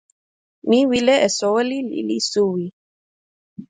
mi 0.67 0.79
wile 0.89 1.15
e 1.27 1.29
soweli 1.37 1.77
lili 1.91 2.17
suwi. 2.29 2.65